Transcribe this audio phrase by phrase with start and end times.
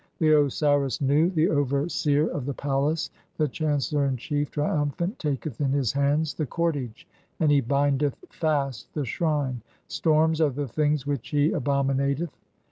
[0.17, 5.69] The Osiris Nu, the overseer of the "palace, the chancellor in chief, triumphant, taketh in
[5.73, 7.07] [his] "hand[s] the cordage
[7.39, 9.61] and he bindeth fast the shrine.
[9.87, 12.31] Storms "are the things which he abominateth.